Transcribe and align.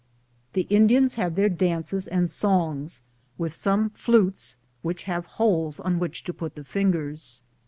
1 0.53 0.53
The 0.53 0.61
Indians 0.75 1.13
have 1.13 1.35
their 1.35 1.47
dances 1.47 2.07
and 2.07 2.27
songs, 2.27 3.03
with 3.37 3.53
some 3.53 3.91
flutes 3.91 4.57
which 4.81 5.03
have 5.03 5.27
holes 5.37 5.79
on 5.79 5.99
which 5.99 6.23
to 6.23 6.33
put 6.33 6.55
the 6.55 6.63
fingers. 6.63 7.43